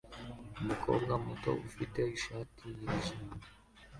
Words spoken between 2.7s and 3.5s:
yijimye